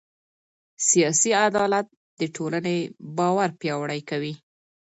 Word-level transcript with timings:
سیاسي 0.89 1.31
عدالت 1.45 1.87
د 2.19 2.21
ټولنې 2.35 2.77
باور 3.17 3.49
پیاوړی 3.59 4.01
کوي 4.09 4.33